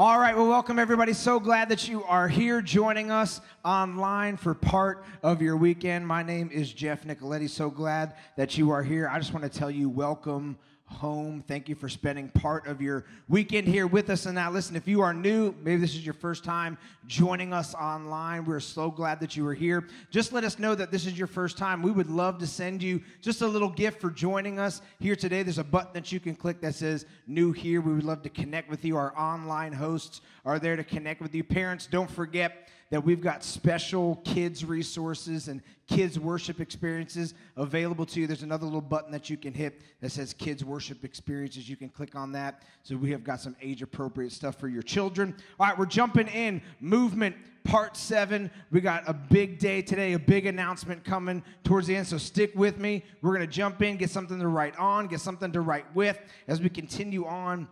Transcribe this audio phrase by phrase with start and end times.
[0.00, 1.12] All right, well, welcome everybody.
[1.12, 6.06] So glad that you are here joining us online for part of your weekend.
[6.06, 7.50] My name is Jeff Nicoletti.
[7.50, 9.08] So glad that you are here.
[9.08, 10.56] I just want to tell you, welcome
[10.88, 11.44] home.
[11.46, 14.26] Thank you for spending part of your weekend here with us.
[14.26, 17.74] And now, listen, if you are new, maybe this is your first time joining us
[17.74, 19.86] online, we're so glad that you are here.
[20.10, 21.82] Just let us know that this is your first time.
[21.82, 25.42] We would love to send you just a little gift for joining us here today.
[25.42, 27.80] There's a button that you can click that says new here.
[27.80, 28.96] We would love to connect with you.
[28.96, 31.44] Our online hosts are there to connect with you.
[31.44, 38.20] Parents, don't forget that we've got special kids resources and kids worship experiences available to
[38.20, 38.26] you.
[38.26, 41.68] There's another little button that you can hit that says kids worship experiences.
[41.68, 42.62] You can click on that.
[42.82, 45.34] So we have got some age appropriate stuff for your children.
[45.60, 48.50] All right, we're jumping in movement part seven.
[48.70, 52.06] We got a big day today, a big announcement coming towards the end.
[52.06, 53.04] So stick with me.
[53.20, 56.18] We're going to jump in, get something to write on, get something to write with
[56.46, 57.68] as we continue on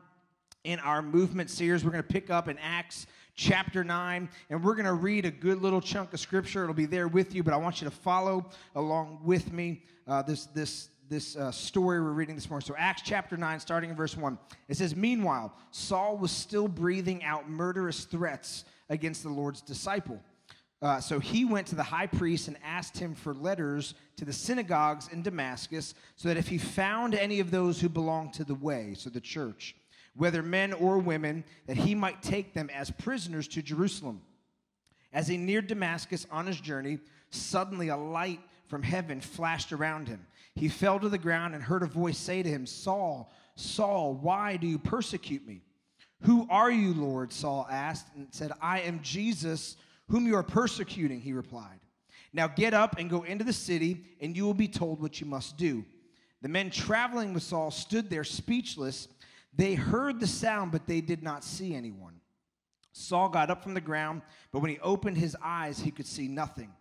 [0.65, 1.85] in our movement series.
[1.85, 3.07] We're going to pick up in Acts
[3.37, 6.63] chapter 9, and we're going to read a good little chunk of scripture.
[6.63, 10.23] It'll be there with you, but I want you to follow along with me uh,
[10.23, 12.67] this, this, this uh, story we're reading this morning.
[12.67, 17.23] So, Acts chapter 9, starting in verse 1, it says, Meanwhile, Saul was still breathing
[17.23, 20.21] out murderous threats against the Lord's disciple.
[20.83, 24.33] Uh, so he went to the high priest and asked him for letters to the
[24.33, 28.55] synagogues in Damascus, so that if he found any of those who belonged to the
[28.55, 29.75] way, so the church,
[30.17, 34.23] whether men or women, that he might take them as prisoners to Jerusalem.
[35.13, 36.99] As he neared Damascus on his journey,
[37.31, 40.27] suddenly a light from heaven flashed around him.
[40.55, 44.57] He fell to the ground and heard a voice say to him, Saul, Saul, why
[44.57, 45.63] do you persecute me?
[46.23, 47.33] Who are you, Lord?
[47.33, 49.77] Saul asked and said, I am Jesus,
[50.09, 51.81] whom you are persecuting, he replied.
[52.33, 55.27] Now get up and go into the city, and you will be told what you
[55.27, 55.85] must do.
[56.43, 59.09] The men traveling with Saul stood there speechless
[59.57, 62.21] they heard the sound, but they did not see anyone.
[62.93, 64.23] Saul got up from the ground,
[64.53, 66.73] but when he opened his eyes, he could see nothing.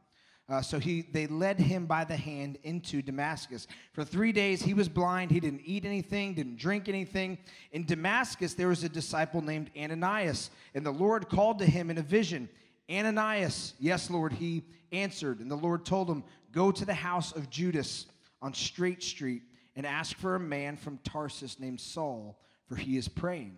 [0.48, 3.66] Uh, so he, they led him by the hand into Damascus.
[3.94, 5.32] For three days he was blind.
[5.32, 7.40] He didn't eat anything, didn't drink anything.
[7.72, 11.98] In Damascus there was a disciple named Ananias, and the Lord called to him in
[11.98, 12.48] a vision,
[12.90, 15.40] Ananias, yes, Lord, he answered.
[15.40, 18.06] And the Lord told him, Go to the house of Judas
[18.42, 19.42] on Straight Street
[19.76, 23.58] and ask for a man from Tarsus named Saul for he is praying.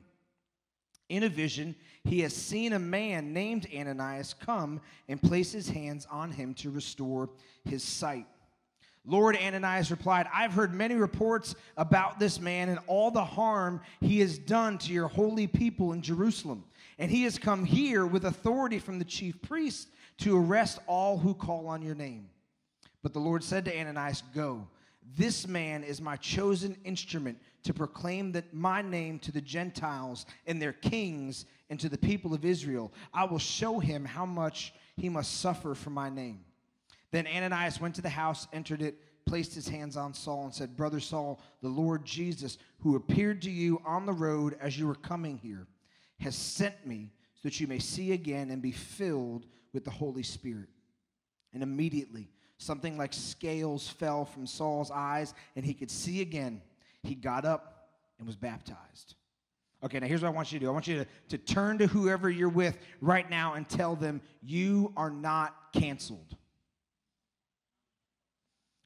[1.10, 6.06] In a vision, he has seen a man named Ananias come and place his hands
[6.12, 7.30] on him to restore
[7.64, 8.28] his sight.
[9.06, 14.20] Lord Ananias replied, I've heard many reports about this man and all the harm he
[14.20, 16.66] has done to your holy people in Jerusalem.
[17.00, 19.88] And he has come here with authority from the chief priests
[20.20, 22.28] to arrest all who call on your name.
[23.02, 24.68] But the Lord said to Ananias, Go.
[25.16, 30.62] This man is my chosen instrument to proclaim that my name to the Gentiles and
[30.62, 32.94] their kings and to the people of Israel.
[33.14, 36.46] I will show him how much he must suffer for my name.
[37.12, 38.96] Then Ananias went to the house, entered it,
[39.26, 43.52] placed his hands on Saul, and said, Brother Saul, the Lord Jesus, who appeared to
[43.52, 45.68] you on the road as you were coming here,
[46.22, 50.24] has sent me so that you may see again and be filled with the Holy
[50.24, 50.70] Spirit.
[51.54, 52.30] And immediately,
[52.60, 56.62] something like scales fell from Saul's eyes, and he could see again
[57.04, 59.16] he got up and was baptized.
[59.84, 61.78] Okay, now here's what I want you to do I want you to, to turn
[61.78, 66.36] to whoever you're with right now and tell them, You are not canceled.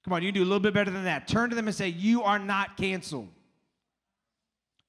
[0.03, 1.27] Come on, you do a little bit better than that.
[1.27, 3.29] Turn to them and say, You are not canceled.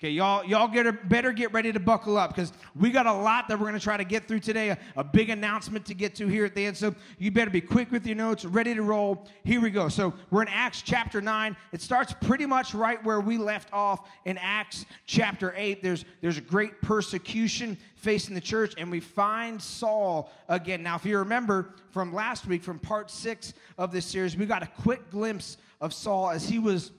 [0.03, 3.47] Okay, y'all, y'all get better get ready to buckle up because we got a lot
[3.47, 4.71] that we're going to try to get through today.
[4.71, 6.77] A, a, big announcement to get to here at the end.
[6.77, 9.29] So you better be quick with your notes, ready to roll.
[9.45, 9.89] Here we go.
[9.89, 11.57] So we're in Acts chapter 9.
[11.71, 15.85] It starts pretty much right where we left off in Acts chapter 8.
[15.85, 20.83] There's, there's a great persecution facing the church, and we find Saul again.
[20.83, 24.65] Now, if you remember from last week, from part six of this series, we got
[24.65, 26.91] a quick glimpse of Saul as he was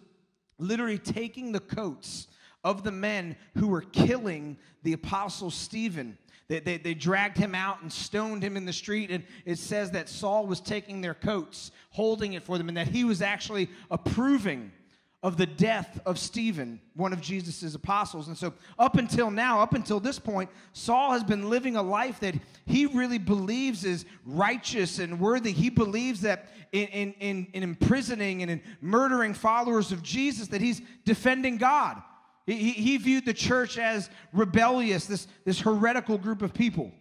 [0.58, 2.28] literally taking the coats
[2.63, 6.18] of the men who were killing the apostle Stephen.
[6.48, 9.10] They, they, they, dragged him out and stoned him in the street.
[9.10, 12.89] And it says that Saul was taking their coats, holding it for them, and that
[12.89, 14.71] he was actually approving
[15.24, 18.27] of the death of Stephen, one of Jesus' apostles.
[18.27, 22.19] And so, up until now, up until this point, Saul has been living a life
[22.19, 25.54] that he really believes is righteous and worthy.
[25.54, 30.60] He believes that in, in, in, in imprisoning and in murdering followers of Jesus, that
[30.60, 32.01] he's defending God.
[32.45, 36.92] He, he viewed the church as rebellious, this, this heretical group of people.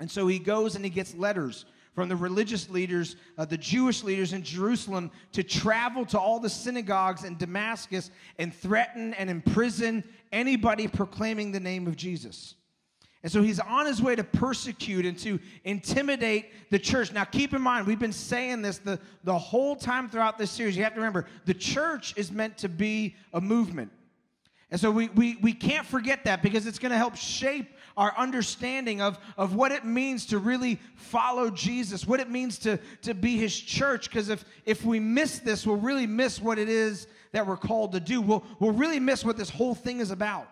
[0.00, 4.04] And so he goes and he gets letters from the religious leaders, uh, the Jewish
[4.04, 10.04] leaders in Jerusalem, to travel to all the synagogues in Damascus and threaten and imprison
[10.30, 12.54] anybody proclaiming the name of Jesus.
[13.24, 17.12] And so he's on his way to persecute and to intimidate the church.
[17.12, 20.76] Now, keep in mind, we've been saying this the, the whole time throughout this series.
[20.76, 23.90] You have to remember, the church is meant to be a movement.
[24.70, 28.14] And so we, we, we can't forget that because it's going to help shape our
[28.16, 33.14] understanding of, of what it means to really follow Jesus, what it means to, to
[33.14, 34.10] be his church.
[34.10, 37.92] Because if, if we miss this, we'll really miss what it is that we're called
[37.92, 38.20] to do.
[38.20, 40.48] We'll, we'll really miss what this whole thing is about.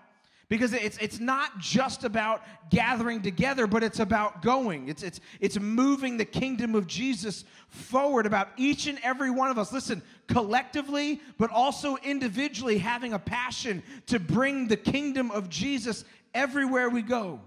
[0.48, 4.88] Because it's, it's not just about gathering together, but it's about going.
[4.88, 9.58] It's, it's, it's moving the kingdom of Jesus forward about each and every one of
[9.58, 9.72] us.
[9.72, 16.90] Listen, collectively, but also individually, having a passion to bring the kingdom of Jesus everywhere
[16.90, 17.40] we go.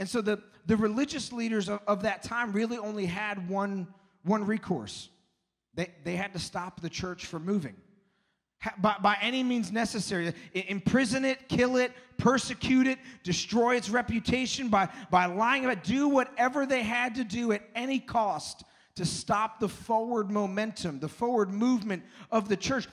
[0.00, 3.86] And so the, the religious leaders of, of that time really only had one,
[4.24, 5.10] one recourse
[5.78, 7.76] they, they had to stop the church from moving
[8.78, 10.34] by, by any means necessary.
[10.52, 15.84] Imprison it, kill it, persecute it, destroy its reputation by, by lying about it.
[15.84, 18.64] Do whatever they had to do at any cost
[18.96, 22.02] to stop the forward momentum, the forward movement
[22.32, 22.88] of the church.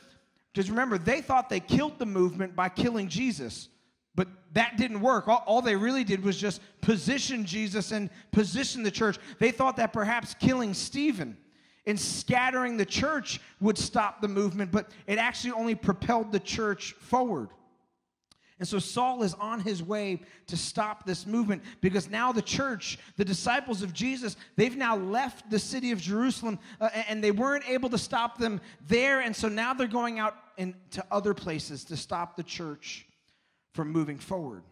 [0.54, 3.70] Because remember, they thought they killed the movement by killing Jesus.
[4.14, 5.28] But that didn't work.
[5.28, 9.18] All, all, they really did was just position Jesus and position the church.
[9.40, 11.38] They thought that perhaps killing Stephen
[11.88, 16.94] and scattering the church would stop the movement, but it actually only propelled the church
[16.94, 17.50] forward.
[18.58, 22.98] And so Saul is on his way to stop this movement because now the church,
[23.18, 27.70] the disciples of Jesus, they've now left the city of Jerusalem uh, and they weren't
[27.70, 29.20] able to stop them there.
[29.20, 33.06] And so now they're going out into other places to stop the church
[33.74, 34.64] from moving forward.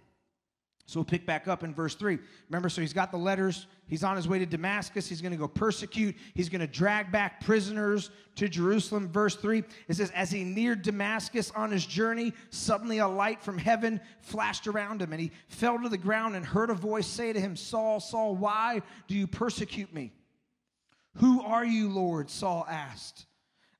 [0.86, 2.20] So we'll pick back up in verse 3.
[2.50, 3.68] Remember, so he's got the letters.
[3.88, 5.08] He's on his way to Damascus.
[5.08, 6.16] He's going to go persecute.
[6.34, 9.08] He's going to drag back prisoners to Jerusalem.
[9.08, 13.58] Verse 3, it says, As he neared Damascus on his journey, suddenly a light from
[13.58, 17.32] heaven flashed around him, and he fell to the ground and heard a voice say
[17.32, 20.12] to him, Saul, Saul, why do you persecute me?
[21.18, 22.30] Who are you, Lord?
[22.30, 23.26] Saul asked.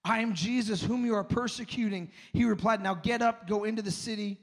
[0.06, 2.12] I am Jesus, whom you are persecuting.
[2.32, 4.38] He replied, Now get up, go into the city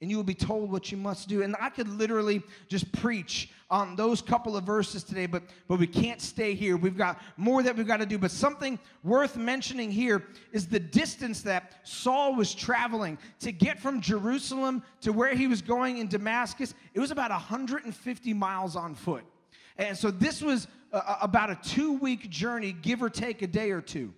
[0.00, 1.42] and you will be told what you must do.
[1.42, 5.86] And I could literally just preach on those couple of verses today, but, but we
[5.86, 6.76] can't stay here.
[6.76, 8.18] We've got more that we've got to do.
[8.18, 14.00] But something worth mentioning here is the distance that Saul was traveling to get from
[14.00, 16.74] Jerusalem to where he was going in Damascus.
[16.92, 19.24] It was about 150 miles on foot.
[19.78, 23.70] And so this was a, about a two week journey, give or take a day
[23.70, 24.12] or two.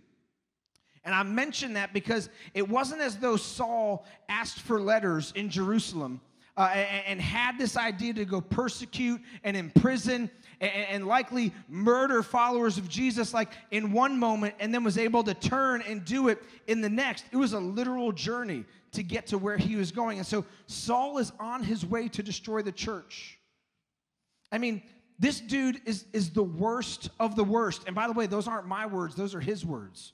[1.08, 6.20] And I mention that because it wasn't as though Saul asked for letters in Jerusalem
[6.54, 12.22] uh, and, and, had this idea to go persecute and imprison and, and, likely murder
[12.22, 16.28] followers of Jesus, like in one moment, and then was able to turn and do
[16.28, 17.24] it in the next.
[17.32, 20.18] It was a literal journey to get to where he was going.
[20.18, 23.38] And so Saul is on his way to destroy the church.
[24.52, 24.82] I mean,
[25.18, 27.84] this dude is, is the worst of the worst.
[27.86, 30.12] And by the way, those aren't my words, those are his words.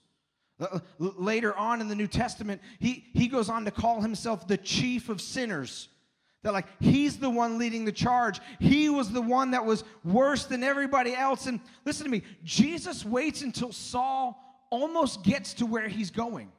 [0.65, 4.57] Uh, later on in the New Testament, he, he goes on to call himself the
[4.57, 5.89] chief of sinners.
[6.43, 8.39] That, like, he's the one leading the charge.
[8.61, 11.47] He was the one that was worse than everybody else.
[11.47, 14.39] And listen to me, Jesus waits until Saul
[14.71, 16.53] almost gets to where he's going.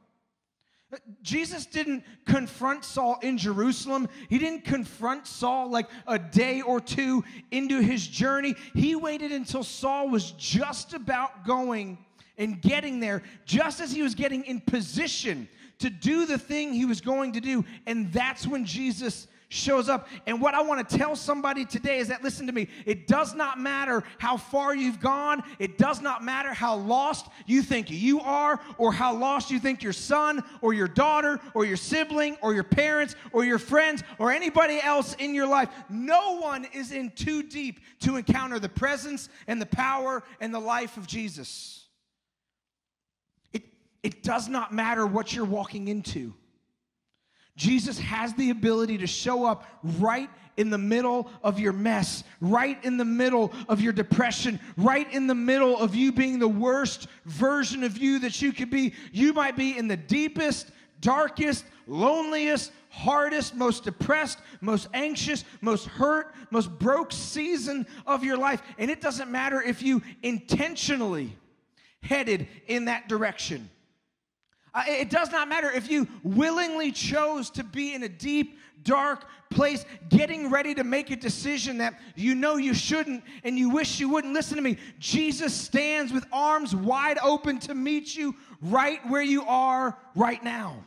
[0.92, 4.08] Uh, Jesus didn't confront Saul in Jerusalem.
[4.28, 8.56] He didn't confront Saul like a day or two into his journey.
[8.74, 11.98] He waited until Saul was just about going
[12.38, 16.84] and getting there just as he was getting in position to do the thing he
[16.84, 17.64] was going to do.
[17.86, 20.08] And that's when Jesus shows up.
[20.26, 23.34] And what I want to tell somebody today is that, listen to me, it does
[23.34, 28.20] not matter how far you've gone, it does not matter how lost you think you
[28.20, 32.54] are, or how lost you think your son, or your daughter, or your sibling, or
[32.54, 35.68] your parents, or your friends, or anybody else in your life.
[35.88, 40.60] No one is in too deep to encounter the presence and the power and the
[40.60, 41.85] life of Jesus.
[44.06, 46.32] It does not matter what you're walking into.
[47.56, 49.66] Jesus has the ability to show up
[49.98, 55.12] right in the middle of your mess, right in the middle of your depression, right
[55.12, 58.94] in the middle of you being the worst version of you that you could be.
[59.10, 60.70] You might be in the deepest,
[61.00, 68.62] darkest, loneliest, hardest, most depressed, most anxious, most hurt, most broke season of your life.
[68.78, 71.36] And it doesn't matter if you intentionally
[72.02, 73.68] headed in that direction.
[74.76, 79.24] Uh, it does not matter if you willingly chose to be in a deep, dark
[79.48, 83.98] place, getting ready to make a decision that you know you shouldn't and you wish
[83.98, 84.34] you wouldn't.
[84.34, 84.76] Listen to me.
[84.98, 90.84] Jesus stands with arms wide open to meet you right where you are right now.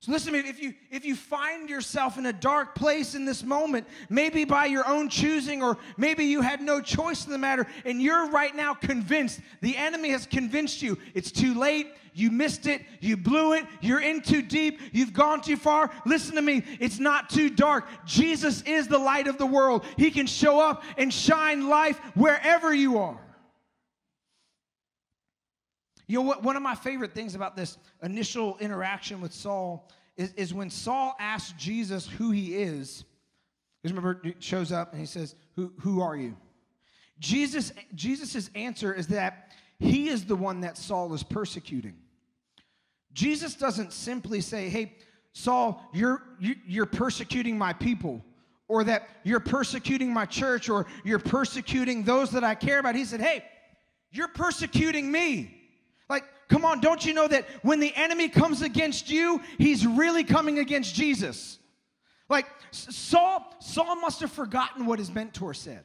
[0.00, 3.24] So listen to me, if you if you find yourself in a dark place in
[3.24, 7.38] this moment, maybe by your own choosing, or maybe you had no choice in the
[7.38, 12.30] matter, and you're right now convinced, the enemy has convinced you it's too late, you
[12.30, 15.90] missed it, you blew it, you're in too deep, you've gone too far.
[16.06, 17.88] Listen to me, it's not too dark.
[18.06, 19.84] Jesus is the light of the world.
[19.96, 23.18] He can show up and shine life wherever you are.
[26.08, 26.42] You know what?
[26.42, 31.14] One of my favorite things about this initial interaction with Saul is, is when Saul
[31.20, 33.04] asks Jesus who he is.
[33.82, 36.34] Because remember, he shows up and he says, Who, who are you?
[37.20, 41.94] Jesus, Jesus' answer is that he is the one that Saul is persecuting.
[43.12, 44.94] Jesus doesn't simply say, Hey,
[45.32, 48.24] Saul, you're, you're persecuting my people,
[48.66, 52.94] or that you're persecuting my church, or you're persecuting those that I care about.
[52.94, 53.44] He said, Hey,
[54.10, 55.57] you're persecuting me.
[56.48, 60.58] Come on, don't you know that when the enemy comes against you, he's really coming
[60.58, 61.58] against Jesus?
[62.28, 65.84] Like, Saul, Saul must have forgotten what his mentor said.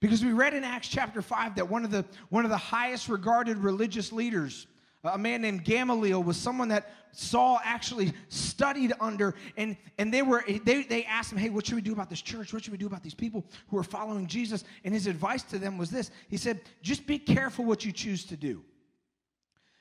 [0.00, 3.08] Because we read in Acts chapter 5 that one of the, one of the highest
[3.08, 4.66] regarded religious leaders,
[5.04, 9.34] a man named Gamaliel, was someone that Saul actually studied under.
[9.56, 12.20] And, and they, were, they, they asked him, Hey, what should we do about this
[12.20, 12.52] church?
[12.52, 14.64] What should we do about these people who are following Jesus?
[14.84, 18.24] And his advice to them was this He said, Just be careful what you choose
[18.26, 18.62] to do.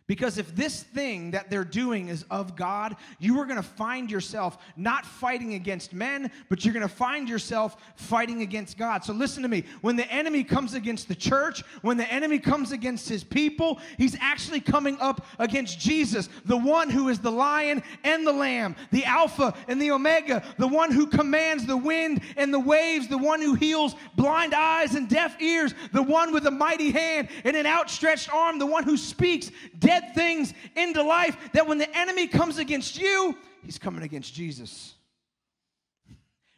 [0.08, 4.12] Because if this thing that they're doing is of God, you are going to find
[4.12, 9.04] yourself not fighting against men, but you're going to find yourself fighting against God.
[9.04, 9.64] So listen to me.
[9.82, 14.16] When the enemy comes against the church, when the enemy comes against his people, he's
[14.22, 19.06] actually coming up against Jesus, the one who is the lion and the lamb, the
[19.06, 23.42] Alpha and the Omega, the one who commands the wind and the waves, the one
[23.42, 27.66] who heals blind eyes and deaf ears, the one with a mighty hand and an
[27.66, 32.58] outstretched arm, the one who speaks dead things into life that when the enemy comes
[32.58, 34.94] against you, he's coming against Jesus.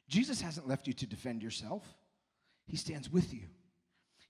[0.08, 1.84] Jesus hasn't left you to defend yourself,
[2.66, 3.44] he stands with you.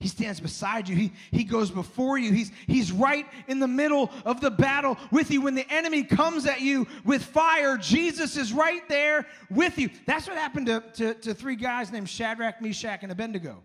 [0.00, 0.94] He stands beside you.
[0.94, 2.32] He, he goes before you.
[2.32, 5.40] He's, he's right in the middle of the battle with you.
[5.40, 9.90] When the enemy comes at you with fire, Jesus is right there with you.
[10.06, 13.64] That's what happened to, to, to three guys named Shadrach, Meshach, and Abednego.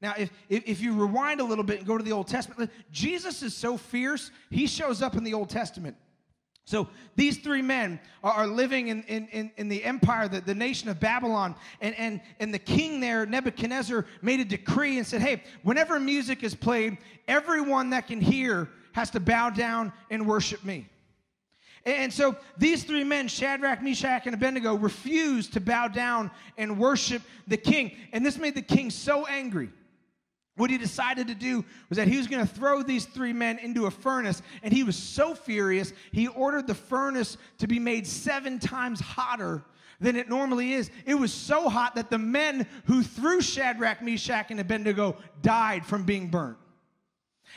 [0.00, 3.42] Now, if, if you rewind a little bit and go to the Old Testament, Jesus
[3.42, 5.96] is so fierce, he shows up in the Old Testament.
[6.66, 10.98] So these three men are, living in, in, in, the empire, the, the nation of
[10.98, 16.00] Babylon, and, and, and the king there, Nebuchadnezzar, made a decree and said, hey, whenever
[16.00, 16.96] music is played,
[17.28, 20.88] everyone that can hear has to bow down and worship me.
[21.84, 27.20] And so these three men, Shadrach, Meshach, and Abednego, refused to bow down and worship
[27.46, 27.94] the king.
[28.12, 29.68] And this made the king so angry
[30.56, 33.58] what he decided to do was that he was going to throw these three men
[33.58, 38.06] into a furnace, and he was so furious, he ordered the furnace to be made
[38.06, 39.64] seven times hotter
[40.00, 40.90] than it normally is.
[41.06, 46.04] It was so hot that the men who threw Shadrach, Meshach, and Abednego died from
[46.04, 46.58] being burnt.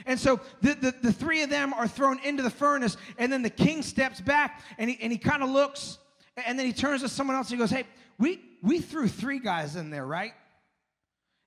[0.05, 3.41] And so the, the, the three of them are thrown into the furnace, and then
[3.41, 5.97] the king steps back and he, and he kind of looks,
[6.45, 7.85] and then he turns to someone else and he goes, Hey,
[8.19, 10.33] we, we threw three guys in there, right?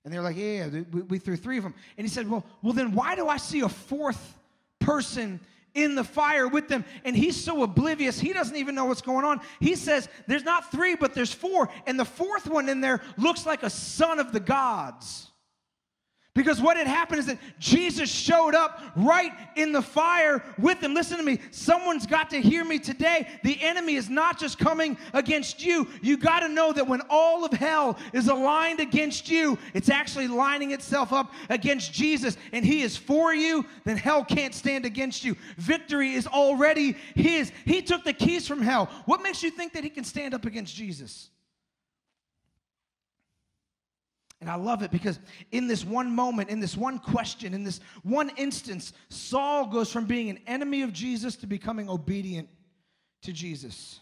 [0.03, 1.73] And they're like, yeah, yeah we, we threw three of them.
[1.97, 4.37] And he said, well, well, then why do I see a fourth
[4.79, 5.39] person
[5.73, 6.85] in the fire with them?
[7.05, 9.41] And he's so oblivious, he doesn't even know what's going on.
[9.59, 11.69] He says, there's not three, but there's four.
[11.85, 15.30] And the fourth one in there looks like a son of the gods.
[16.33, 20.93] Because what had happened is that Jesus showed up right in the fire with them.
[20.93, 21.39] Listen to me.
[21.51, 23.27] Someone's got to hear me today.
[23.43, 25.89] The enemy is not just coming against you.
[26.01, 30.29] You got to know that when all of hell is aligned against you, it's actually
[30.29, 35.25] lining itself up against Jesus and he is for you, then hell can't stand against
[35.25, 35.35] you.
[35.57, 37.51] Victory is already his.
[37.65, 38.85] He took the keys from hell.
[39.03, 41.29] What makes you think that he can stand up against Jesus?
[44.41, 45.19] And I love it because
[45.51, 50.05] in this one moment, in this one question, in this one instance, Saul goes from
[50.05, 52.49] being an enemy of Jesus to becoming obedient
[53.21, 53.99] to Jesus.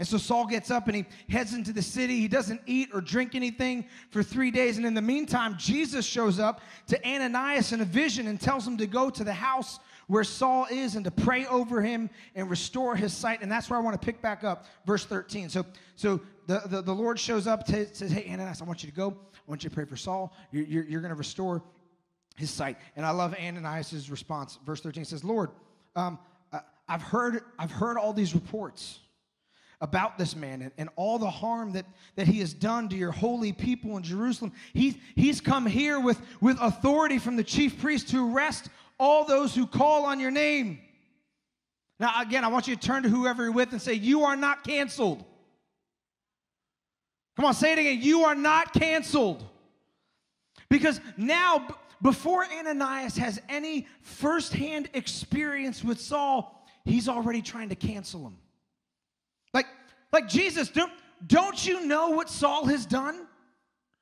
[0.00, 2.18] And so Saul gets up and he heads into the city.
[2.18, 4.76] He doesn't eat or drink anything for three days.
[4.76, 8.76] And in the meantime, Jesus shows up to Ananias in a vision and tells him
[8.78, 12.96] to go to the house where Saul is and to pray over him and restore
[12.96, 13.42] his sight.
[13.42, 15.48] And that's where I want to pick back up verse 13.
[15.48, 15.64] So,
[15.96, 18.96] so the, the, the Lord shows up, to, says, Hey, Ananias, I want you to
[18.96, 19.10] go.
[19.10, 20.34] I want you to pray for Saul.
[20.50, 21.62] You're, you're, you're going to restore
[22.36, 22.76] his sight.
[22.96, 24.58] And I love Ananias' response.
[24.64, 25.50] Verse 13 says, Lord,
[25.96, 26.18] um,
[26.88, 29.00] I've, heard, I've heard all these reports
[29.80, 31.84] about this man and, and, all the harm that,
[32.16, 34.52] that he has done to your holy people in Jerusalem.
[34.72, 39.54] He's, he's come here with, with authority from the chief priest to arrest all those
[39.54, 40.78] who call on your name.
[42.00, 44.36] Now, again, I want you to turn to whoever you're with and say, You are
[44.36, 45.24] not canceled.
[47.36, 47.98] Come on, say it again.
[48.00, 49.44] You are not canceled.
[50.68, 51.66] Because now,
[52.02, 58.36] before Ananias has any firsthand experience with Saul, he's already trying to cancel him.
[59.52, 59.66] Like,
[60.12, 60.92] like Jesus, don't,
[61.26, 63.26] don't you know what Saul has done?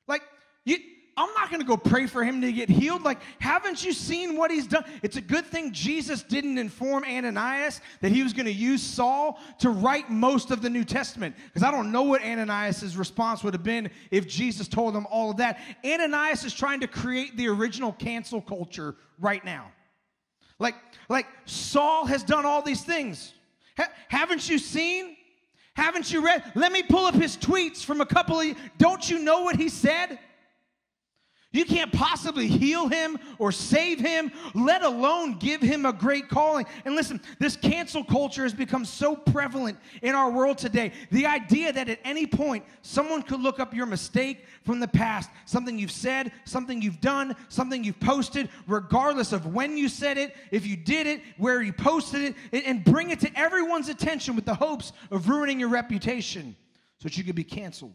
[0.07, 0.21] Like,
[0.65, 0.77] you,
[1.15, 3.03] I'm not going to go pray for him to get healed.
[3.03, 4.83] Like, haven't you seen what he's done?
[5.03, 9.39] It's a good thing Jesus didn't inform Ananias that he was going to use Saul
[9.59, 11.35] to write most of the New Testament.
[11.45, 15.29] Because I don't know what Ananias' response would have been if Jesus told him all
[15.29, 15.59] of that.
[15.85, 19.71] Ananias is trying to create the original cancel culture right now.
[20.57, 20.75] Like,
[21.09, 23.33] like Saul has done all these things.
[23.77, 25.15] Ha- haven't you seen?
[25.75, 26.43] Haven't you read?
[26.55, 28.55] Let me pull up his tweets from a couple of.
[28.77, 30.19] Don't you know what he said?
[31.53, 36.65] You can't possibly heal him or save him, let alone give him a great calling.
[36.83, 40.91] And listen, this cancel culture has become so prevalent in our world today.
[41.11, 45.29] The idea that at any point someone could look up your mistake from the past,
[45.45, 50.35] something you've said, something you've done, something you've posted, regardless of when you said it,
[50.49, 54.45] if you did it, where you posted it, and bring it to everyone's attention with
[54.45, 56.55] the hopes of ruining your reputation
[56.97, 57.93] so that you could be canceled.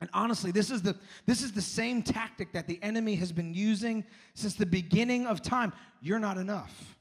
[0.00, 3.52] And honestly, this is the this is the same tactic that the enemy has been
[3.52, 5.72] using since the beginning of time.
[6.00, 6.96] You're not enough.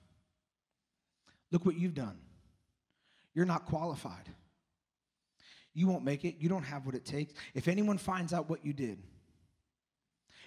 [1.52, 2.18] Look what you've done.
[3.34, 4.30] You're not qualified.
[5.74, 6.38] You won't make it.
[6.40, 7.34] You don't have what it takes.
[7.54, 8.98] If anyone finds out what you did,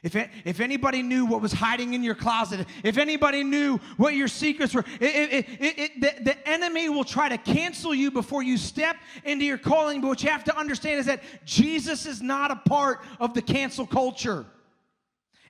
[0.03, 4.15] if, it, if anybody knew what was hiding in your closet, if anybody knew what
[4.15, 8.57] your secrets were, it, it, the, the enemy will try to cancel you before you
[8.57, 10.01] step into your calling.
[10.01, 13.43] But what you have to understand is that Jesus is not a part of the
[13.43, 14.45] cancel culture.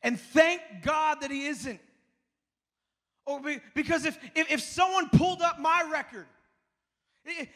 [0.03, 1.81] And thank God that he isn't.
[3.27, 6.27] Oh, because if, if, if someone pulled up my record,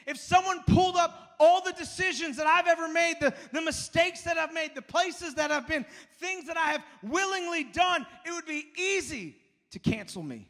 [0.06, 4.38] if someone pulled up all the decisions that I've ever made, the, the mistakes that
[4.38, 5.84] I've made, the places that I've been,
[6.20, 9.36] things that I have willingly done, it would be easy
[9.70, 10.48] to cancel me.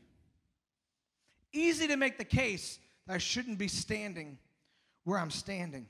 [1.52, 4.38] Easy to make the case I shouldn't be standing
[5.04, 5.86] where I'm standing.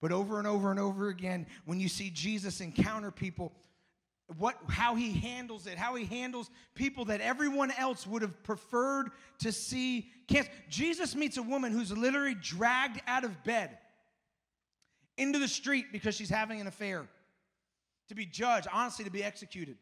[0.00, 3.52] But over and over and over again, when you see Jesus encounter people,
[4.36, 9.10] what how he handles it, how he handles people that everyone else would have preferred
[9.40, 10.50] to see cancer.
[10.68, 13.78] Jesus meets a woman who's literally dragged out of bed
[15.16, 17.08] into the street because she's having an affair,
[18.08, 19.76] to be judged, honestly, to be executed.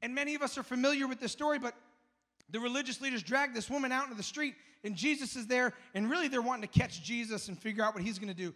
[0.00, 1.74] And many of us are familiar with this story, but
[2.54, 6.08] the religious leaders drag this woman out into the street, and Jesus is there, and
[6.08, 8.54] really they're wanting to catch Jesus and figure out what he's going to do.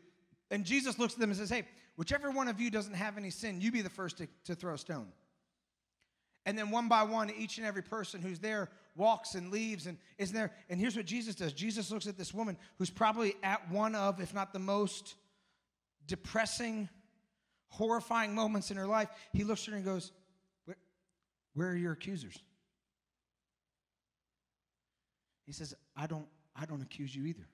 [0.52, 1.64] And Jesus looks at them and says, Hey,
[1.96, 4.74] whichever one of you doesn't have any sin, you be the first to, to throw
[4.74, 5.08] a stone.
[6.46, 9.98] And then one by one, each and every person who's there walks and leaves and
[10.16, 10.52] is there.
[10.70, 14.20] And here's what Jesus does Jesus looks at this woman who's probably at one of,
[14.20, 15.16] if not the most
[16.06, 16.88] depressing,
[17.66, 19.08] horrifying moments in her life.
[19.32, 20.12] He looks at her and goes,
[20.66, 20.76] Where,
[21.54, 22.38] where are your accusers?
[25.48, 27.48] He says, I don't, I don't accuse you either.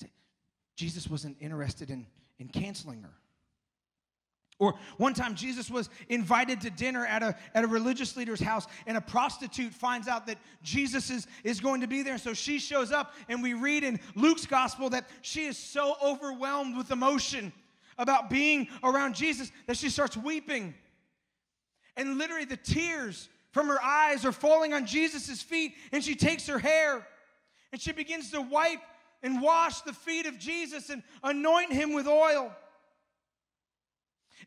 [0.00, 0.12] See,
[0.76, 2.06] Jesus wasn't interested in,
[2.38, 3.10] in canceling her.
[4.60, 8.68] Or one time, Jesus was invited to dinner at a, at a religious leader's house,
[8.86, 12.18] and a prostitute finds out that Jesus is, is going to be there.
[12.18, 16.76] So she shows up, and we read in Luke's gospel that she is so overwhelmed
[16.76, 17.52] with emotion
[17.98, 20.72] about being around Jesus that she starts weeping.
[21.96, 26.46] And literally, the tears from her eyes are falling on Jesus' feet, and she takes
[26.46, 27.06] her hair
[27.72, 28.80] and she begins to wipe
[29.22, 32.54] and wash the feet of Jesus and anoint him with oil.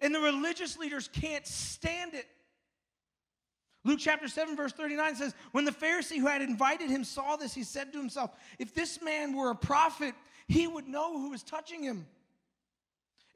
[0.01, 2.25] And the religious leaders can't stand it.
[3.83, 7.53] Luke chapter 7, verse 39 says, When the Pharisee who had invited him saw this,
[7.53, 10.13] he said to himself, If this man were a prophet,
[10.47, 12.05] he would know who is touching him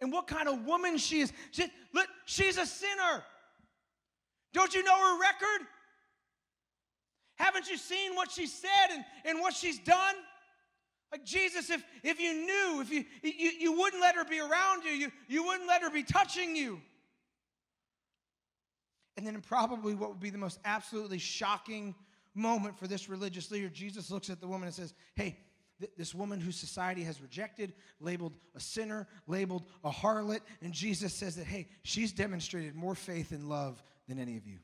[0.01, 1.31] and what kind of woman she is.
[1.51, 3.23] She, look, she's a sinner.
[4.53, 5.67] Don't you know her record?
[7.35, 10.15] Haven't you seen what she said and, and what she's done?
[11.11, 14.83] Like Jesus, if, if you knew, if you, you, you wouldn't let her be around
[14.83, 16.81] you, you, you wouldn't let her be touching you.
[19.17, 21.95] And then, probably what would be the most absolutely shocking
[22.35, 25.37] moment for this religious leader, Jesus looks at the woman and says, Hey,
[25.79, 31.13] th- this woman whose society has rejected, labeled a sinner, labeled a harlot, and Jesus
[31.13, 34.57] says that, Hey, she's demonstrated more faith and love than any of you.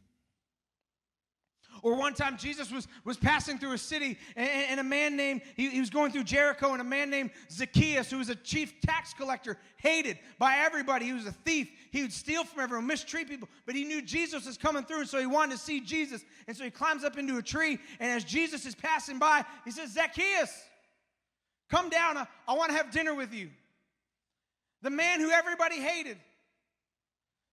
[1.81, 5.41] Or one time Jesus was, was passing through a city and, and a man named,
[5.55, 8.79] he, he was going through Jericho, and a man named Zacchaeus, who was a chief
[8.81, 11.05] tax collector, hated by everybody.
[11.05, 11.69] He was a thief.
[11.91, 15.09] He would steal from everyone, mistreat people, but he knew Jesus was coming through, and
[15.09, 16.23] so he wanted to see Jesus.
[16.47, 19.71] And so he climbs up into a tree, and as Jesus is passing by, he
[19.71, 20.51] says, Zacchaeus,
[21.69, 22.17] come down.
[22.17, 23.49] I, I want to have dinner with you.
[24.81, 26.17] The man who everybody hated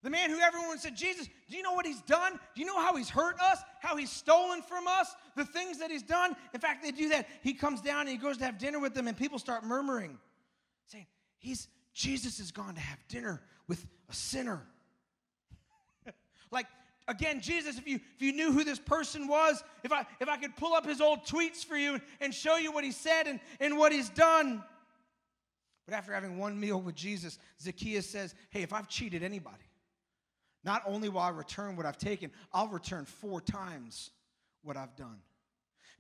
[0.03, 2.33] the man who everyone said, Jesus, do you know what he's done?
[2.55, 3.61] Do you know how he's hurt us?
[3.81, 5.15] How he's stolen from us?
[5.37, 6.35] The things that he's done?
[6.53, 7.29] In fact, they do that.
[7.43, 10.19] He comes down and he goes to have dinner with them, and people start murmuring,
[10.87, 11.07] saying,
[11.39, 14.63] He's Jesus has gone to have dinner with a sinner.
[16.51, 16.67] like,
[17.07, 20.37] again, Jesus, if you if you knew who this person was, if I if I
[20.37, 23.41] could pull up his old tweets for you and, show you what he said and,
[23.61, 24.65] and what he's done.
[25.87, 29.65] But after having one meal with Jesus, Zacchaeus says, Hey, if I've cheated anybody,
[30.65, 34.11] not only will I return what I've taken, I'll return four times
[34.63, 35.19] what I've done.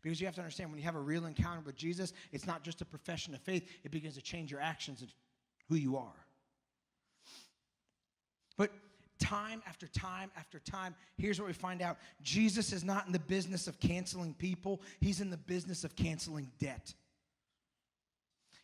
[0.03, 2.65] Because you have to understand when you have a real encounter with Jesus, it's not
[2.65, 5.13] just a profession of faith, it begins to change your actions and
[5.69, 6.27] who you are.
[8.57, 8.71] But
[9.19, 13.21] time after time after time, here's what we find out Jesus is not in the
[13.21, 16.95] business of canceling people, he's in the business of canceling debt.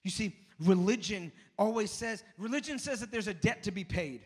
[0.02, 4.22] You see, religion always says, religion says that there's a debt to be paid.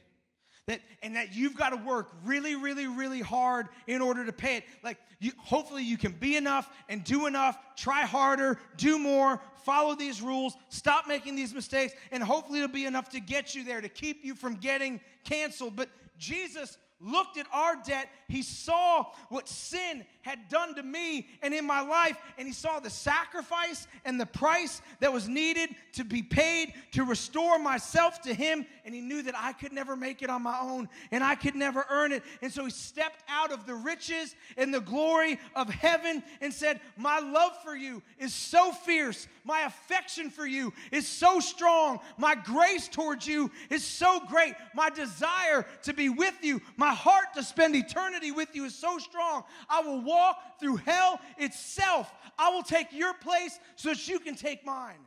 [0.68, 4.59] That, and that you've got to work really, really, really hard in order to pay
[4.59, 4.64] it.
[4.85, 9.96] Like, you, hopefully, you can be enough and do enough, try harder, do more, follow
[9.96, 13.81] these rules, stop making these mistakes, and hopefully, it'll be enough to get you there,
[13.81, 15.75] to keep you from getting canceled.
[15.75, 21.53] But Jesus looked at our debt, he saw what sin had done to me and
[21.53, 26.05] in my life, and he saw the sacrifice and the price that was needed to
[26.05, 30.23] be paid to restore myself to him, and he knew that I could never make
[30.23, 32.23] it on my own and I could never earn it.
[32.41, 36.81] And so he stepped out of the riches and the glory of heaven and said,
[36.97, 42.35] My love for you is so fierce, my affection for you is so strong, my
[42.35, 47.43] grace towards you is so great, my desire to be with you, my heart to
[47.43, 49.45] spend eternity with you is so strong.
[49.69, 52.13] I will walk through hell itself.
[52.39, 54.99] I will take your place so that you can take mine.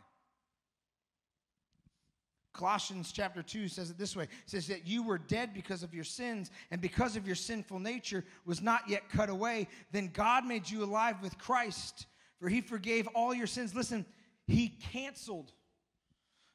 [2.55, 4.23] Colossians chapter 2 says it this way.
[4.23, 7.79] It says that you were dead because of your sins and because of your sinful
[7.79, 9.67] nature was not yet cut away.
[9.91, 12.05] Then God made you alive with Christ,
[12.39, 13.75] for he forgave all your sins.
[13.75, 14.05] Listen,
[14.47, 15.51] he canceled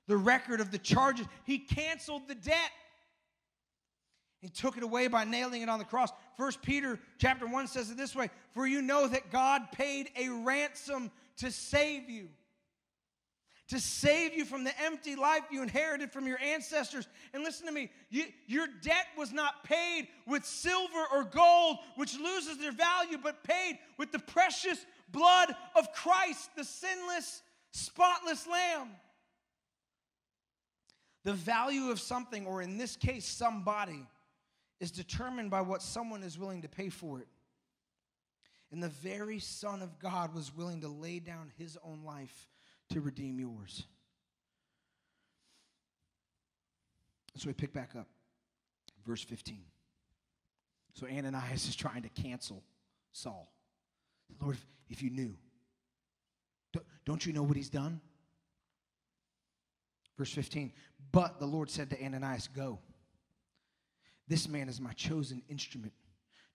[0.06, 1.26] the record of the charges.
[1.44, 2.70] He canceled the debt.
[4.40, 6.10] He took it away by nailing it on the cross.
[6.36, 10.28] First Peter chapter 1 says it this way, "For you know that God paid a
[10.28, 12.30] ransom to save you."
[13.68, 17.06] To save you from the empty life you inherited from your ancestors.
[17.32, 22.18] And listen to me, you, your debt was not paid with silver or gold, which
[22.18, 28.98] loses their value, but paid with the precious blood of Christ, the sinless, spotless Lamb.
[31.22, 34.04] The value of something, or in this case, somebody,
[34.80, 37.28] is determined by what someone is willing to pay for it.
[38.72, 42.48] And the very Son of God was willing to lay down his own life
[42.90, 43.84] to redeem yours.
[47.36, 48.06] So we pick back up,
[49.06, 49.62] verse 15.
[50.94, 52.62] So Ananias is trying to cancel
[53.12, 53.52] Saul.
[54.40, 54.56] Lord,
[54.88, 55.36] if you knew,
[57.04, 58.00] don't you know what he's done?
[60.16, 60.72] Verse 15.
[61.12, 62.78] But the Lord said to Ananias, Go.
[64.30, 65.92] This man is my chosen instrument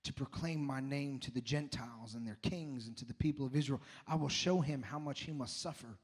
[0.05, 3.53] to proclaim my name to the Gentiles and their kings and to the people of
[3.53, 3.81] Israel.
[4.07, 5.97] I will show him how much he must suffer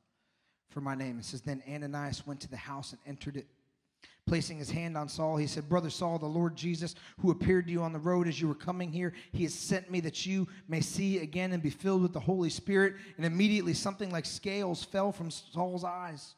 [0.70, 1.18] for my name.
[1.18, 3.48] It says, Then Ananias went to the house and entered it.
[4.28, 7.72] Placing his hand on Saul, he said, Brother Saul, the Lord Jesus, who appeared to
[7.72, 10.50] you on the road as you were coming here, he has sent me that you
[10.68, 12.96] may see again and be filled with the Holy Spirit.
[13.16, 16.36] And immediately something like scales fell from Saul's eyes,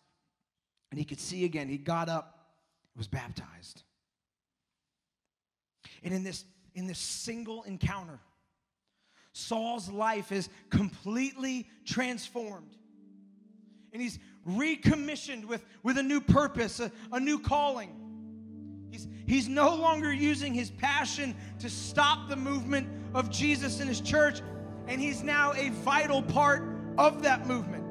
[0.91, 1.69] and he could see again.
[1.69, 2.53] He got up,
[2.95, 3.81] was baptized.
[6.03, 8.19] And in this, in this single encounter,
[9.33, 12.75] Saul's life is completely transformed.
[13.91, 17.99] And he's recommissioned with, with a new purpose, a, a new calling.
[18.91, 24.01] He's, he's no longer using his passion to stop the movement of Jesus in his
[24.01, 24.41] church,
[24.87, 26.63] and he's now a vital part
[26.97, 27.83] of that movement.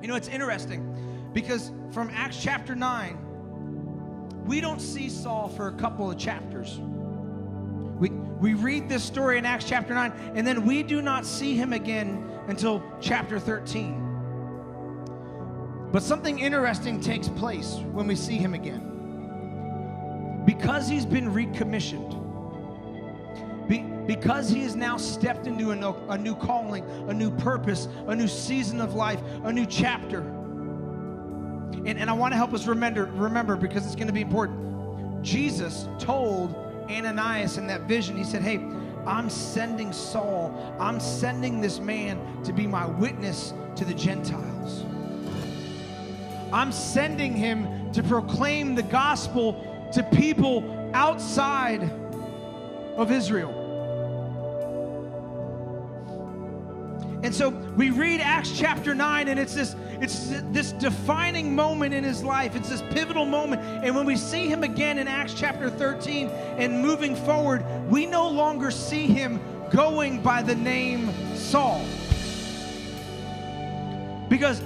[0.00, 3.18] You know, it's interesting because from Acts chapter 9,
[4.46, 6.78] we don't see Saul for a couple of chapters.
[7.98, 11.54] We, we read this story in Acts chapter 9, and then we do not see
[11.54, 14.02] him again until chapter 13.
[15.92, 18.88] But something interesting takes place when we see him again.
[20.44, 22.18] Because he's been recommissioned,
[23.68, 27.86] be, because he has now stepped into a, no, a new calling, a new purpose,
[28.08, 30.22] a new season of life, a new chapter.
[31.74, 35.22] And, and I want to help us remember, remember because it's going to be important.
[35.22, 36.54] Jesus told
[36.90, 38.56] Ananias in that vision, he said, Hey,
[39.06, 44.84] I'm sending Saul, I'm sending this man to be my witness to the Gentiles.
[46.52, 51.82] I'm sending him to proclaim the gospel to people outside
[52.96, 53.61] of Israel.
[57.22, 62.02] And so we read Acts chapter 9 and it's this it's this defining moment in
[62.02, 62.56] his life.
[62.56, 63.62] It's this pivotal moment.
[63.62, 68.28] And when we see him again in Acts chapter 13 and moving forward, we no
[68.28, 71.84] longer see him going by the name Saul.
[74.28, 74.60] Because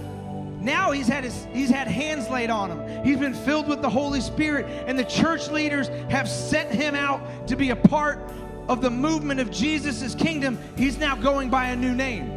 [0.58, 3.04] now he's had his he's had hands laid on him.
[3.04, 7.46] He's been filled with the Holy Spirit and the church leaders have sent him out
[7.48, 8.18] to be a part
[8.66, 10.58] of the movement of Jesus' kingdom.
[10.78, 12.35] He's now going by a new name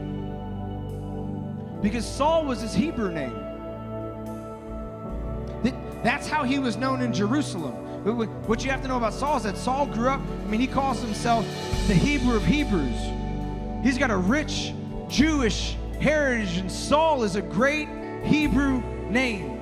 [1.82, 3.46] because Saul was his Hebrew name.
[6.04, 7.74] That's how he was known in Jerusalem.
[8.48, 10.68] What you have to know about Saul is that Saul grew up, I mean, he
[10.68, 11.46] calls himself
[11.88, 12.96] the Hebrew of Hebrews.
[13.84, 14.74] He's got a rich
[15.10, 17.90] Jewish heritage, and Saul is a great
[18.24, 19.58] Hebrew name.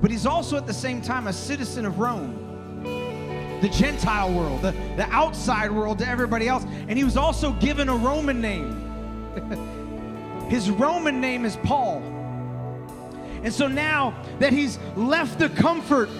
[0.00, 2.38] But he's also at the same time a citizen of Rome
[3.62, 6.64] the Gentile world, the, the outside world to everybody else.
[6.88, 9.78] And he was also given a Roman name.
[10.52, 12.02] His Roman name is Paul.
[13.42, 16.10] And so now that he's left the comfort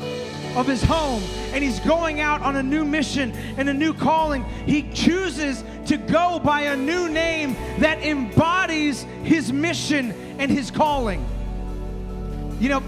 [0.57, 4.42] of his home and he's going out on a new mission and a new calling,
[4.64, 11.23] he chooses to go by a new name that embodies his mission and his calling.
[12.59, 12.83] You know,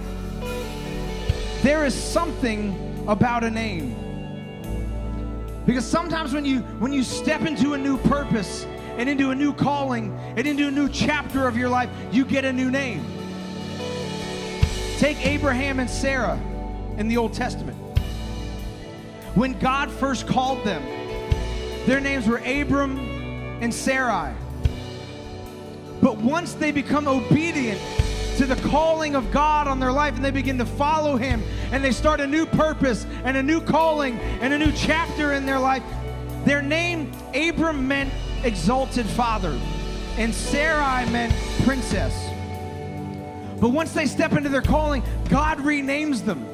[1.60, 3.94] there is something about a name.
[5.66, 9.52] Because sometimes when you when you step into a new purpose, and into a new
[9.52, 13.04] calling and into a new chapter of your life, you get a new name.
[14.98, 16.40] Take Abraham and Sarah
[16.96, 17.76] in the Old Testament.
[19.34, 20.82] When God first called them,
[21.86, 22.98] their names were Abram
[23.60, 24.32] and Sarai.
[26.00, 27.80] But once they become obedient
[28.36, 31.82] to the calling of God on their life and they begin to follow Him and
[31.82, 35.58] they start a new purpose and a new calling and a new chapter in their
[35.58, 35.82] life,
[36.44, 38.12] their name, Abram, meant
[38.44, 39.58] exalted father,
[40.16, 41.32] and Sarai meant
[41.64, 42.14] princess.
[43.60, 46.46] But once they step into their calling, God renames them.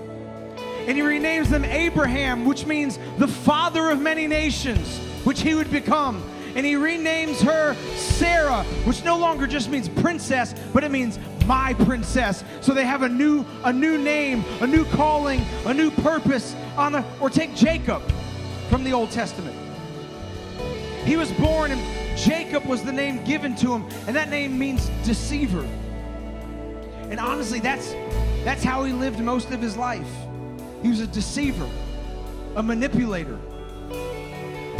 [0.86, 5.70] And he renames them Abraham, which means the father of many nations, which he would
[5.70, 6.22] become.
[6.56, 11.74] And he renames her Sarah, which no longer just means princess, but it means my
[11.74, 12.44] princess.
[12.60, 16.92] So they have a new a new name, a new calling, a new purpose on
[16.92, 18.02] the or take Jacob
[18.68, 19.59] from the Old Testament.
[21.04, 24.88] He was born, and Jacob was the name given to him, and that name means
[25.04, 25.66] deceiver.
[27.10, 27.92] And honestly, that's,
[28.44, 30.10] that's how he lived most of his life.
[30.82, 31.68] He was a deceiver,
[32.56, 33.38] a manipulator,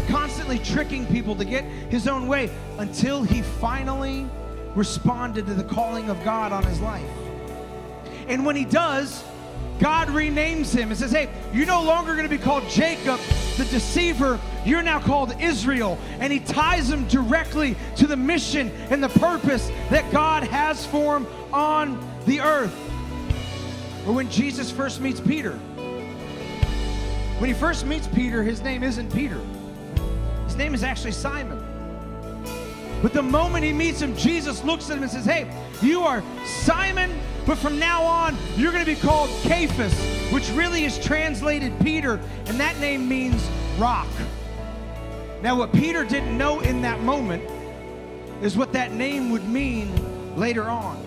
[0.09, 4.27] constantly tricking people to get his own way until he finally
[4.75, 7.11] responded to the calling of God on his life.
[8.29, 9.25] And when he does,
[9.81, 13.19] God renames him and says, Hey, you're no longer going to be called Jacob,
[13.61, 14.41] the deceiver.
[14.65, 15.99] You're now called Israel.
[16.19, 21.19] And he ties him directly to the mission and the purpose that God has for
[21.19, 22.75] him on the earth.
[24.07, 25.53] Or when Jesus first meets Peter.
[27.39, 29.41] When he first meets Peter, his name isn't Peter,
[30.45, 31.59] his name is actually Simon.
[33.01, 36.23] But the moment he meets him, Jesus looks at him and says, Hey, you are
[36.45, 37.11] Simon
[37.51, 39.93] but from now on, you're going to be called Cephas,
[40.33, 43.45] which really is translated Peter, and that name means
[43.77, 44.07] rock.
[45.43, 47.43] Now, what Peter didn't know in that moment
[48.41, 51.05] is what that name would mean later on.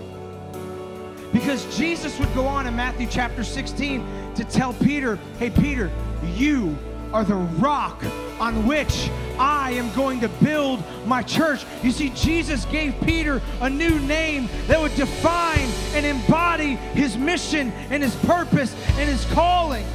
[1.31, 5.89] Because Jesus would go on in Matthew chapter 16 to tell Peter, hey, Peter,
[6.35, 6.77] you
[7.13, 8.03] are the rock
[8.39, 11.63] on which I am going to build my church.
[11.83, 17.71] You see, Jesus gave Peter a new name that would define and embody his mission
[17.89, 19.85] and his purpose and his calling.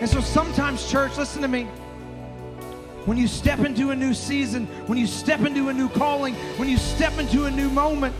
[0.00, 1.64] And so sometimes, church, listen to me.
[3.04, 6.68] When you step into a new season, when you step into a new calling, when
[6.68, 8.14] you step into a new moment,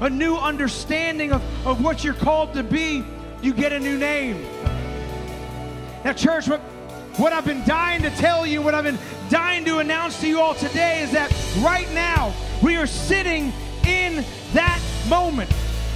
[0.00, 3.04] a new understanding of, of what you're called to be,
[3.42, 4.73] you get a new name.
[6.04, 6.60] Now, church, what,
[7.16, 8.98] what I've been dying to tell you, what I've been
[9.30, 13.54] dying to announce to you all today is that right now we are sitting
[13.86, 15.50] in that moment.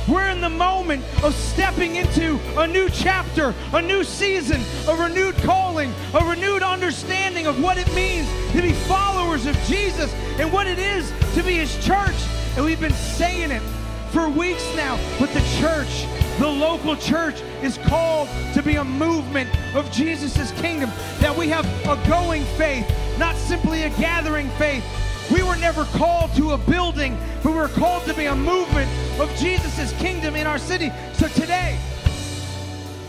[0.09, 5.37] we're in the moment of stepping into a new chapter, a new season, a renewed
[5.37, 10.66] calling, a renewed understanding of what it means to be followers of Jesus and what
[10.66, 12.16] it is to be his church.
[12.57, 13.62] And we've been saying it
[14.11, 16.07] for weeks now, but the church,
[16.38, 20.90] the local church, is called to be a movement of Jesus' kingdom.
[21.20, 24.85] That we have a going faith, not simply a gathering faith.
[25.31, 28.90] We were never called to a building, but we were called to be a movement
[29.20, 30.90] of Jesus' kingdom in our city.
[31.14, 31.79] So today,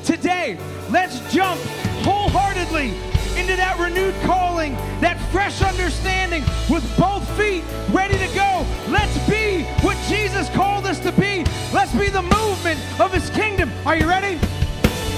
[0.04, 0.58] today,
[0.89, 1.60] let's jump
[2.04, 2.94] wholeheartedly
[3.39, 8.65] into that renewed calling, that fresh understanding with both feet ready to go.
[8.89, 11.45] Let's be what Jesus called us to be.
[11.73, 13.71] Let's be the movement of his kingdom.
[13.86, 14.36] Are you ready?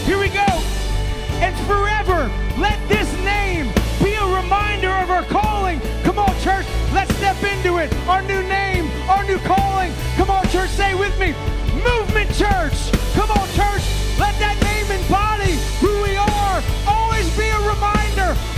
[0.05, 0.45] Here we go.
[1.41, 2.29] And forever,
[2.61, 5.81] let this name be a reminder of our calling.
[6.03, 7.91] Come on, church, let's step into it.
[8.07, 9.91] Our new name, our new calling.
[10.15, 11.33] Come on, church, say with me
[11.81, 12.77] Movement Church.
[13.17, 13.83] Come on, church,
[14.21, 16.30] let that name embody who we are.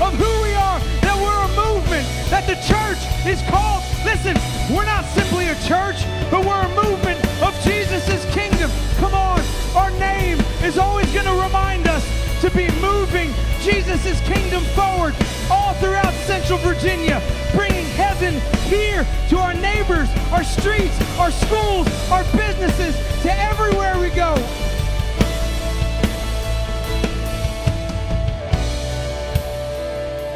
[0.02, 3.84] Of who we are, that we're a movement, that the church is called.
[4.04, 4.36] Listen,
[4.74, 8.72] we're not simply a church, but we're a movement of Jesus' kingdom.
[8.98, 9.42] Come on,
[9.76, 12.04] our name is always going to remind us
[12.42, 15.16] to be moving Jesus' kingdom forward
[15.50, 17.22] all throughout Central Virginia,
[17.56, 18.36] bringing heaven
[18.68, 24.36] here to our neighbors, our streets, our schools, our businesses, to everywhere we go.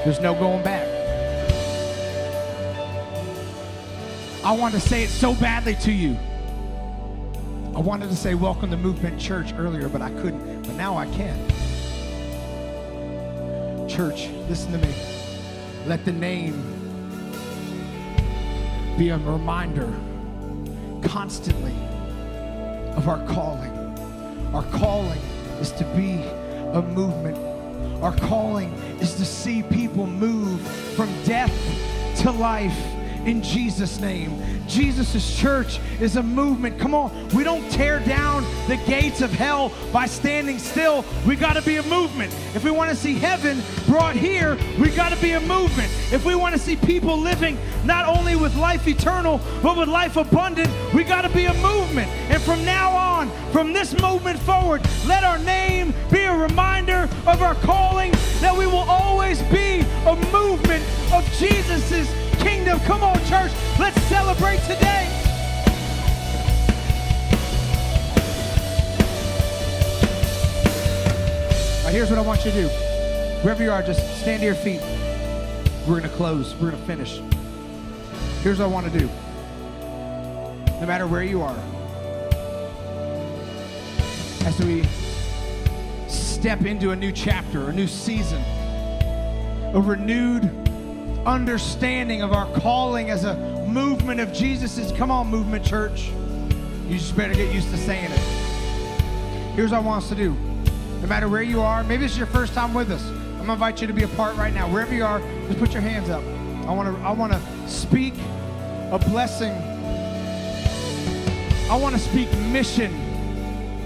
[0.08, 0.88] There's no going back.
[4.42, 6.16] I want to say it so badly to you.
[7.76, 10.62] I wanted to say welcome to Movement Church earlier, but I couldn't.
[10.62, 11.38] But now I can.
[13.90, 14.96] Church, listen to me.
[15.86, 16.54] Let the name
[18.98, 19.94] be a reminder
[21.04, 21.76] constantly
[22.96, 23.74] of our calling.
[24.54, 25.20] Our calling
[25.60, 26.24] is to be
[26.72, 27.47] a movement.
[28.02, 30.62] Our calling is to see people move
[30.96, 31.54] from death
[32.18, 32.97] to life
[33.28, 34.42] in Jesus' name.
[34.68, 36.80] Jesus' church is a movement.
[36.80, 41.04] Come on, we don't tear down the gates of hell by standing still.
[41.26, 42.34] We got to be a movement.
[42.56, 45.92] If we want to see heaven brought here, we got to be a movement.
[46.12, 50.16] If we want to see people living not only with life eternal, but with life
[50.16, 52.10] abundant, we got to be a movement.
[52.30, 57.42] And from now on, from this movement forward, let our name be a reminder of
[57.42, 62.80] our calling, that we will always be a movement of Jesus's kingdom.
[62.82, 65.04] Come on, church, let's celebrate today.
[71.90, 72.68] Here's what I want you to do.
[73.42, 74.82] Wherever you are, just stand to your feet.
[75.88, 77.22] We're going to close, we're going to finish.
[78.44, 79.08] Here's what I want to do.
[80.80, 81.58] No matter where you are,
[84.46, 84.84] as we
[86.08, 88.44] step into a new chapter, a new season,
[89.74, 90.67] a renewed
[91.28, 93.36] understanding of our calling as a
[93.68, 96.10] movement of Jesus' is come on, movement church.
[96.88, 98.20] You just better get used to saying it.
[99.54, 100.34] Here's what I want us to do.
[101.02, 103.06] No matter where you are, maybe is your first time with us.
[103.10, 104.72] I'm gonna invite you to be a part right now.
[104.72, 106.24] Wherever you are, just put your hands up.
[106.66, 108.14] I wanna I wanna speak
[108.92, 109.52] a blessing.
[111.70, 112.94] I wanna speak mission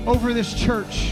[0.06, 1.12] over this church.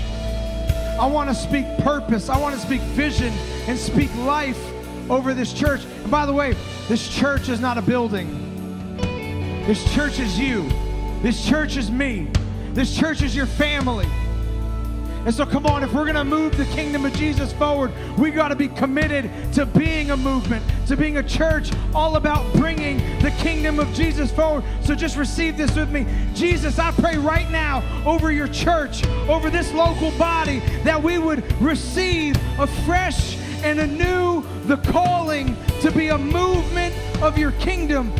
[0.99, 2.29] I wanna speak purpose.
[2.29, 3.33] I wanna speak vision
[3.67, 4.68] and speak life
[5.09, 5.83] over this church.
[5.85, 6.55] And by the way,
[6.87, 8.47] this church is not a building.
[9.65, 10.69] This church is you.
[11.21, 12.27] This church is me.
[12.73, 14.07] This church is your family.
[15.25, 18.31] And so, come on, if we're going to move the kingdom of Jesus forward, we
[18.31, 22.97] got to be committed to being a movement, to being a church all about bringing
[23.19, 24.63] the kingdom of Jesus forward.
[24.81, 26.07] So, just receive this with me.
[26.33, 31.43] Jesus, I pray right now over your church, over this local body, that we would
[31.61, 38.11] receive a fresh and anew the calling to be a movement of your kingdom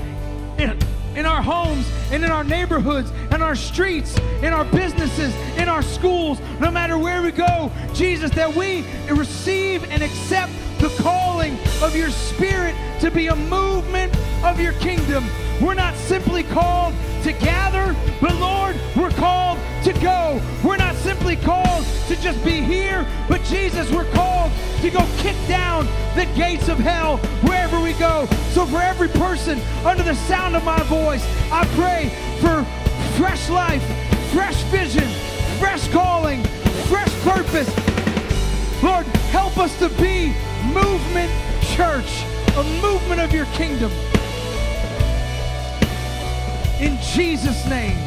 [0.57, 0.77] in,
[1.15, 5.81] in our homes and in our neighborhoods and our streets, in our businesses, in our
[5.81, 7.71] schools, no matter where we go.
[7.93, 14.15] Jesus, that we receive and accept the calling of your spirit to be a movement
[14.43, 15.25] of your kingdom.
[15.61, 16.93] We're not simply called
[17.23, 20.41] to gather, but Lord, we're called to go.
[20.63, 25.35] We're not simply called to just be here, but Jesus, we're called to go kick
[25.47, 28.25] down the gates of hell wherever we go.
[28.51, 32.09] So for every person under the sound of my voice, I pray
[32.39, 32.63] for
[33.21, 33.83] fresh life,
[34.31, 35.07] fresh vision,
[35.59, 36.41] fresh calling,
[36.87, 37.69] fresh purpose.
[38.81, 40.33] Lord, help us to be
[40.73, 41.31] movement
[41.75, 42.23] church,
[42.55, 43.91] a movement of your kingdom.
[46.79, 47.97] In Jesus' name,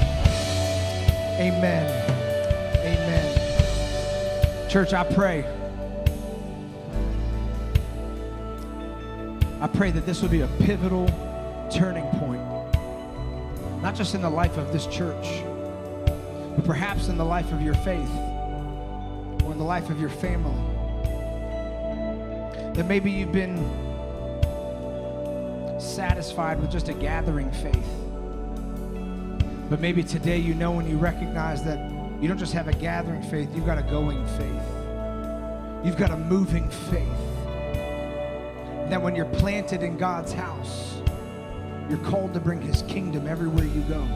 [1.39, 1.87] Amen.
[2.79, 4.68] Amen.
[4.70, 5.45] Church, I pray.
[9.61, 11.07] I pray that this will be a pivotal
[11.70, 12.43] turning point,
[13.83, 15.43] not just in the life of this church,
[16.55, 18.11] but perhaps in the life of your faith
[19.43, 20.53] or in the life of your family.
[22.75, 23.59] That maybe you've been
[25.81, 28.02] satisfied with just a gathering faith.
[29.73, 31.79] But maybe today you know and you recognize that
[32.20, 34.62] you don't just have a gathering faith, you've got a going faith.
[35.83, 37.09] You've got a moving faith.
[38.91, 41.01] That when you're planted in God's house,
[41.89, 44.07] you're called to bring his kingdom everywhere you go.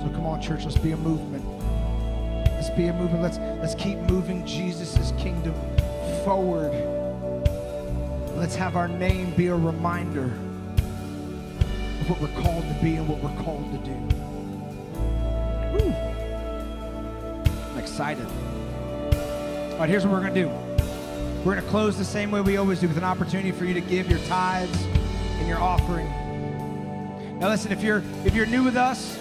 [0.00, 1.44] So come on, church, let's be a movement.
[2.46, 3.22] Let's be a movement.
[3.22, 5.54] Let's let's keep moving Jesus' kingdom
[6.24, 6.72] forward.
[8.36, 10.32] Let's have our name be a reminder
[12.00, 14.31] of what we're called to be and what we're called to do.
[17.92, 18.26] Excited.
[19.72, 20.48] All right, here's what we're going to do.
[21.44, 23.74] We're going to close the same way we always do with an opportunity for you
[23.74, 24.82] to give your tithes
[25.36, 26.08] and your offering.
[27.38, 29.18] Now listen, if you're if you're new with us,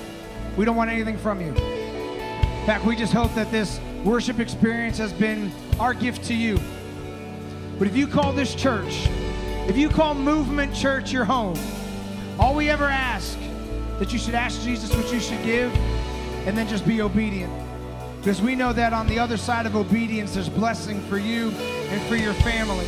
[0.55, 1.49] we don't want anything from you.
[1.49, 6.57] In fact, we just hope that this worship experience has been our gift to you.
[7.77, 9.09] But if you call this church,
[9.67, 11.59] if you call Movement Church your home,
[12.39, 13.37] all we ever ask
[13.99, 15.75] that you should ask Jesus what you should give
[16.47, 17.51] and then just be obedient.
[18.21, 21.99] Because we know that on the other side of obedience, there's blessing for you and
[22.03, 22.85] for your family.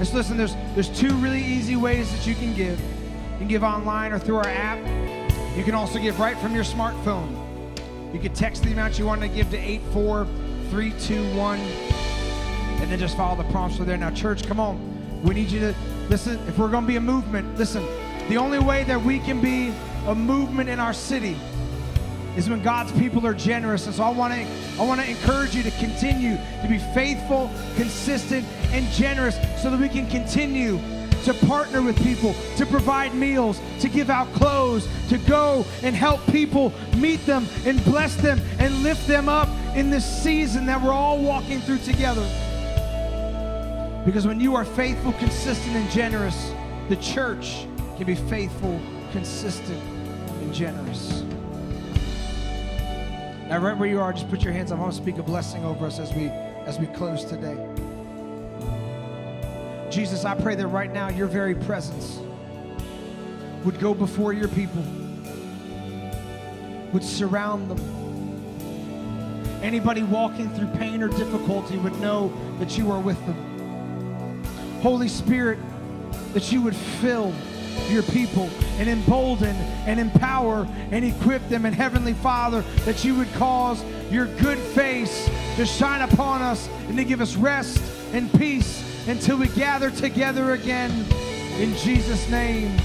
[0.00, 2.80] Just listen, there's, there's two really easy ways that you can give.
[2.80, 4.80] You can give online or through our app.
[5.56, 7.32] You can also give right from your smartphone.
[8.12, 13.40] You can text the amount you want to give to 84321 and then just follow
[13.40, 13.96] the prompts from there.
[13.96, 15.22] Now, church, come on.
[15.22, 15.72] We need you to
[16.08, 16.40] listen.
[16.48, 17.86] If we're going to be a movement, listen.
[18.28, 19.72] The only way that we can be
[20.08, 21.36] a movement in our city
[22.36, 23.86] is when God's people are generous.
[23.86, 24.46] And so I want to
[24.80, 29.78] I want to encourage you to continue to be faithful, consistent, and generous so that
[29.78, 30.78] we can continue
[31.24, 36.24] to partner with people, to provide meals, to give out clothes, to go and help
[36.26, 40.92] people, meet them and bless them and lift them up in this season that we're
[40.92, 42.26] all walking through together.
[44.04, 46.52] Because when you are faithful, consistent, and generous,
[46.88, 47.66] the church
[47.96, 48.80] can be faithful,
[49.12, 49.80] consistent,
[50.40, 51.22] and generous.
[53.52, 54.78] Now, right where you are, just put your hands up.
[54.78, 56.28] I want to speak a blessing over us as we
[56.64, 57.54] as we close today.
[59.90, 62.18] Jesus, I pray that right now your very presence
[63.62, 64.82] would go before your people,
[66.94, 67.78] would surround them.
[69.62, 74.42] Anybody walking through pain or difficulty would know that you are with them.
[74.80, 75.58] Holy Spirit,
[76.32, 77.34] that you would fill
[77.90, 78.48] your people
[78.82, 79.54] and embolden
[79.86, 81.64] and empower and equip them.
[81.64, 86.96] And Heavenly Father, that you would cause your good face to shine upon us and
[86.96, 87.80] to give us rest
[88.12, 90.90] and peace until we gather together again
[91.60, 92.76] in Jesus' name.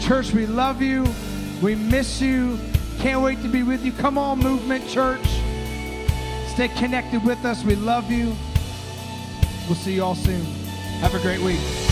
[0.00, 1.04] Church, we love you.
[1.60, 2.58] We miss you.
[3.00, 3.92] Can't wait to be with you.
[3.92, 5.26] Come on, Movement Church.
[6.54, 7.62] Stay connected with us.
[7.64, 8.34] We love you.
[9.66, 10.42] We'll see you all soon.
[11.00, 11.83] Have a great week.